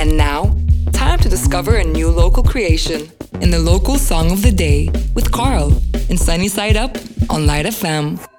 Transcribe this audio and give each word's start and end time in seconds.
And 0.00 0.16
now, 0.16 0.56
time 0.94 1.18
to 1.18 1.28
discover 1.28 1.76
a 1.76 1.84
new 1.84 2.08
local 2.08 2.42
creation 2.42 3.10
in 3.42 3.50
the 3.50 3.58
local 3.58 3.98
song 3.98 4.32
of 4.32 4.40
the 4.40 4.50
day 4.50 4.88
with 5.14 5.30
Karl 5.30 5.76
in 6.08 6.16
Sunny 6.16 6.48
Side 6.48 6.78
Up 6.78 6.96
on 7.28 7.46
Light 7.46 7.66
FM. 7.66 8.29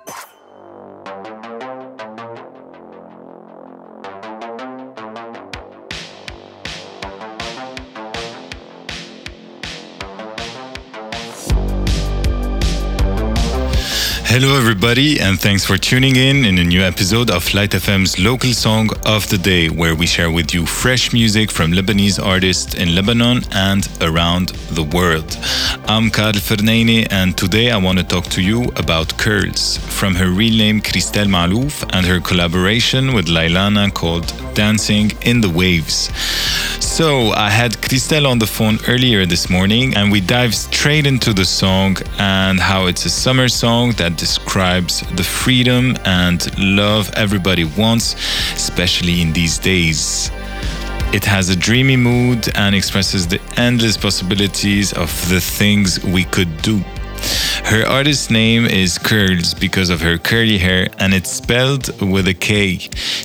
Hello, 14.34 14.56
everybody, 14.56 15.20
and 15.20 15.38
thanks 15.38 15.66
for 15.66 15.78
tuning 15.78 16.16
in 16.16 16.45
in 16.45 16.58
a 16.58 16.63
new 16.63 16.81
episode 16.81 17.30
of 17.30 17.54
Light 17.54 17.72
FM's 17.72 18.18
local 18.18 18.54
song 18.54 18.90
of 19.05 19.27
the 19.27 19.38
day, 19.38 19.68
where 19.68 19.94
we 19.94 20.08
share 20.08 20.31
with 20.31 20.54
you 20.54 20.66
fresh 20.66 21.12
music 21.12 21.52
from 21.52 21.73
Lebanese 21.73 22.17
artists 22.17 22.73
in 22.75 22.95
Lebanon 22.95 23.41
and 23.52 23.89
around 23.99 24.53
the 24.72 24.84
world. 24.84 25.38
I'm 25.86 26.09
Karl 26.09 26.31
Fernaini, 26.31 27.12
and 27.12 27.38
today 27.38 27.72
I 27.72 27.75
want 27.77 27.98
to 27.98 28.05
talk 28.05 28.23
to 28.27 28.41
you 28.41 28.72
about 28.77 29.17
Kurls, 29.17 29.75
from 29.75 30.16
her 30.16 30.30
real 30.30 30.58
name 30.58 30.80
Christelle 30.80 31.27
Malouf 31.27 31.84
and 31.91 32.05
her 32.05 32.22
collaboration 32.22 33.13
with 33.13 33.25
Lailana 33.25 33.94
called 33.94 34.34
Dancing 34.53 35.11
in 35.23 35.41
the 35.41 35.50
Waves. 35.50 36.09
So 36.81 37.30
I 37.30 37.49
had 37.49 37.73
Christelle 37.73 38.27
on 38.27 38.40
the 38.40 38.48
phone 38.48 38.80
earlier 38.88 39.26
this 39.27 39.49
morning, 39.49 39.95
and 39.95 40.12
we 40.12 40.20
dive 40.20 40.53
straight 40.55 41.05
into 41.05 41.31
the 41.31 41.45
song 41.45 41.95
and 42.17 42.59
how 42.59 42.88
it's 42.88 43.05
a 43.05 43.09
summer 43.09 43.48
song 43.49 43.91
that 43.94 44.17
describes 44.17 45.02
the 45.16 45.23
freedom 45.23 45.95
and 46.05 46.39
love 46.58 47.12
everybody 47.16 47.66
wants, 47.66 48.16
especially 48.53 49.22
in 49.22 49.31
these 49.31 49.59
days. 49.59 50.31
It 51.13 51.23
has 51.25 51.49
a 51.49 51.55
dreamy 51.55 51.98
mood 51.98 52.49
and 52.55 52.73
expresses 52.73 53.27
the 53.27 53.39
endless 53.58 53.95
possibilities 53.95 54.92
of 54.94 55.09
the 55.30 55.39
things 55.39 56.03
we 56.03 56.23
could 56.25 56.61
do. 56.61 56.83
Her 57.64 57.88
artist 57.88 58.30
name 58.31 58.66
is 58.66 58.98
Kurls 58.98 59.54
because 59.54 59.90
of 59.90 60.02
her 60.02 60.17
curly 60.17 60.58
hair 60.58 60.90
and 61.00 61.14
it's 61.14 61.31
spelled 61.31 62.02
with 62.02 62.28
a 62.28 62.34
K. 62.34 62.78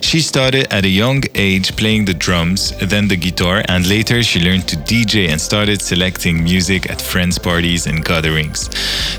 She 0.03 0.21
started 0.21 0.73
at 0.73 0.85
a 0.85 0.89
young 0.89 1.25
age 1.35 1.77
playing 1.77 2.05
the 2.05 2.15
drums, 2.15 2.73
then 2.79 3.09
the 3.09 3.17
guitar, 3.17 3.65
and 3.67 3.89
later 3.89 4.23
she 4.23 4.39
learned 4.41 4.69
to 4.69 4.77
DJ 4.77 5.29
and 5.31 5.41
started 5.41 5.83
selecting 5.83 6.45
music 6.45 6.89
at 6.89 7.03
friends' 7.03 7.39
parties 7.39 7.87
and 7.87 8.05
gatherings. 8.05 8.71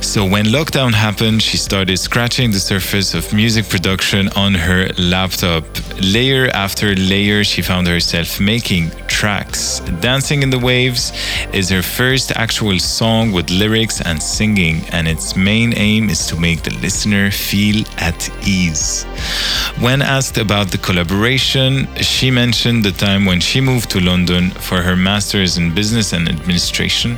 So 0.06 0.26
when 0.26 0.46
lockdown 0.46 0.94
happened, 0.94 1.44
she 1.44 1.58
started 1.58 1.98
scratching 1.98 2.52
the 2.52 2.60
surface 2.60 3.14
of 3.14 3.34
music 3.34 3.68
production 3.68 4.30
on 4.30 4.54
her 4.54 4.88
laptop. 4.98 5.66
Layer 6.02 6.48
after 6.54 6.96
layer, 6.96 7.44
she 7.44 7.62
found 7.62 7.88
herself 7.88 8.40
making 8.40 8.92
tracks. 9.08 9.80
Dancing 10.00 10.44
in 10.44 10.50
the 10.52 10.60
Waves 10.60 11.12
is 11.52 11.70
her 11.70 11.82
first 11.82 12.32
actual 12.32 12.80
song 12.80 13.32
with 13.32 13.50
lyrics 13.50 14.00
and 14.02 14.22
singing, 14.22 14.86
and 14.92 15.07
its 15.08 15.36
main 15.36 15.74
aim 15.78 16.10
is 16.10 16.28
to 16.28 16.40
make 16.40 16.64
the 16.64 16.74
listener 16.76 17.32
feel 17.32 17.86
at 17.98 18.30
ease. 18.48 19.06
When 19.80 20.02
asked 20.02 20.38
about 20.38 20.72
the 20.72 20.78
collaboration, 20.78 21.88
she 21.96 22.32
mentioned 22.32 22.84
the 22.84 22.92
time 22.92 23.26
when 23.26 23.40
she 23.40 23.62
moved 23.62 23.90
to 23.92 24.00
London 24.00 24.52
for 24.52 24.82
her 24.82 24.96
master's 24.96 25.58
in 25.58 25.74
business 25.74 26.14
and 26.14 26.28
administration. 26.28 27.18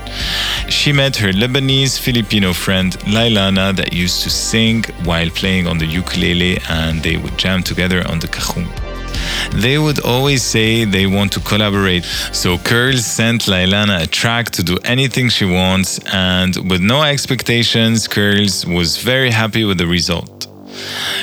She 0.67 0.91
met 0.91 1.15
her 1.17 1.31
Lebanese 1.31 1.99
Filipino 1.99 2.53
friend 2.53 2.93
Lailana 3.15 3.75
that 3.75 3.93
used 3.93 4.23
to 4.23 4.29
sing 4.29 4.83
while 5.03 5.29
playing 5.29 5.67
on 5.67 5.77
the 5.77 5.85
ukulele 5.85 6.59
and 6.69 7.01
they 7.01 7.17
would 7.17 7.37
jam 7.37 7.63
together 7.63 8.07
on 8.07 8.19
the 8.19 8.27
cajon. 8.27 8.88
They 9.53 9.77
would 9.77 9.99
always 9.99 10.43
say 10.43 10.85
they 10.85 11.07
want 11.07 11.31
to 11.33 11.39
collaborate. 11.39 12.03
So 12.31 12.57
Kurls 12.57 13.05
sent 13.05 13.43
Lailana 13.43 14.03
a 14.03 14.07
track 14.07 14.51
to 14.51 14.63
do 14.63 14.77
anything 14.83 15.29
she 15.29 15.45
wants, 15.45 15.99
and 16.13 16.55
with 16.69 16.81
no 16.81 17.03
expectations, 17.03 18.07
Kurls 18.07 18.65
was 18.65 18.97
very 18.97 19.31
happy 19.31 19.63
with 19.63 19.77
the 19.77 19.87
result. 19.87 20.48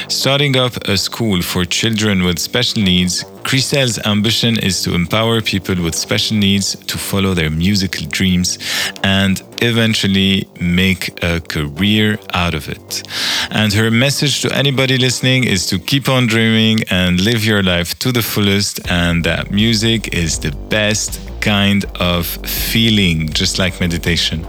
Starting 0.08 0.56
up 0.56 0.76
a 0.88 0.96
school 0.96 1.42
for 1.42 1.64
children 1.64 2.22
with 2.22 2.38
special 2.38 2.82
needs, 2.82 3.24
Christelle's 3.42 3.98
ambition 4.06 4.58
is 4.58 4.82
to 4.82 4.94
empower 4.94 5.40
people 5.40 5.76
with 5.82 5.94
special 5.94 6.36
needs 6.36 6.74
to 6.74 6.98
follow 6.98 7.34
their 7.34 7.50
musical 7.50 8.06
dreams 8.06 8.58
and 9.02 9.42
eventually 9.62 10.48
make 10.60 11.22
a 11.22 11.40
career 11.40 12.18
out 12.34 12.54
of 12.54 12.68
it. 12.68 13.02
And 13.50 13.72
her 13.72 13.90
message 13.90 14.42
to 14.42 14.54
anybody 14.54 14.98
listening 14.98 15.44
is 15.44 15.66
to 15.66 15.78
keep 15.78 16.08
on 16.08 16.26
dreaming 16.26 16.84
and 16.90 17.20
live 17.20 17.44
your 17.44 17.62
life 17.62 17.98
to 18.00 18.12
the 18.12 18.22
fullest, 18.22 18.90
and 18.90 19.24
that 19.24 19.50
music 19.50 20.14
is 20.14 20.38
the 20.38 20.52
best 20.68 21.20
kind 21.40 21.84
of 22.00 22.26
feeling, 22.26 23.28
just 23.32 23.58
like 23.58 23.80
meditation. 23.80 24.44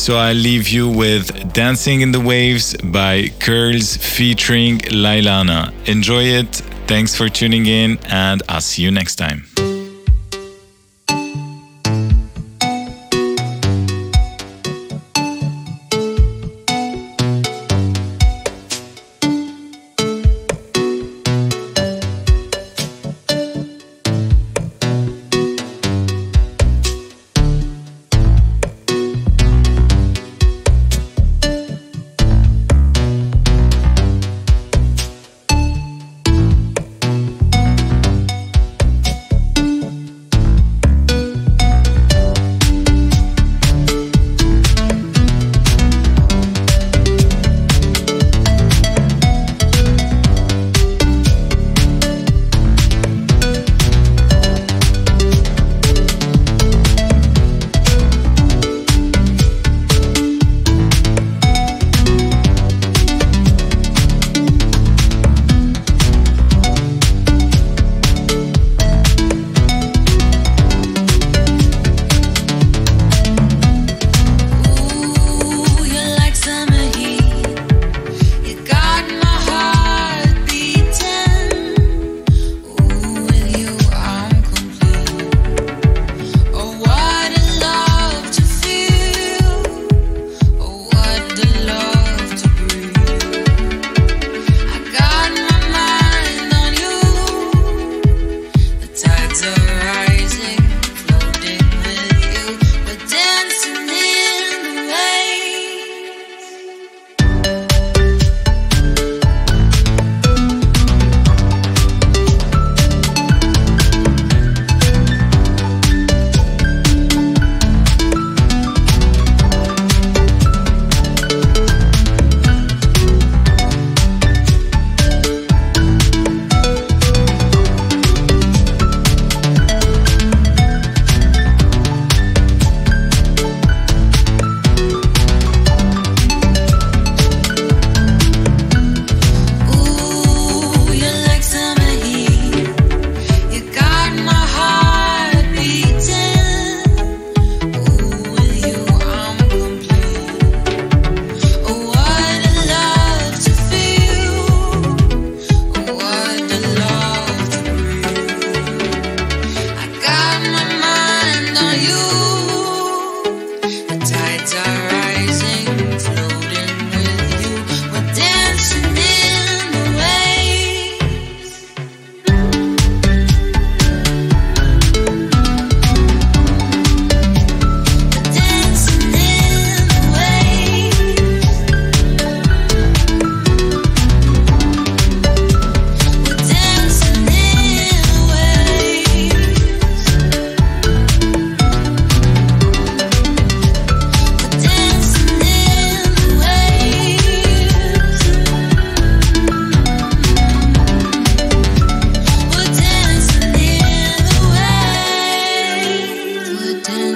So 0.00 0.16
I 0.16 0.32
leave 0.32 0.70
you 0.70 0.88
with 0.88 1.52
Dancing 1.52 2.00
in 2.00 2.10
the 2.10 2.20
Waves 2.20 2.74
by 2.82 3.28
Kurls 3.38 3.98
featuring 3.98 4.78
Lailana. 4.78 5.74
Enjoy 5.86 6.22
it. 6.22 6.62
Thanks 6.86 7.14
for 7.14 7.28
tuning 7.28 7.66
in, 7.66 7.98
and 8.06 8.42
I'll 8.48 8.62
see 8.62 8.82
you 8.82 8.90
next 8.90 9.16
time. 9.16 9.44